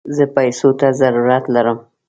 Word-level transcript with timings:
زه 0.15 0.23
پيسوته 0.35 0.87
ضرورت 1.01 1.45
لم 1.55 1.77